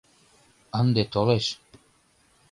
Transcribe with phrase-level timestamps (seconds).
[0.79, 1.45] Ынде толеш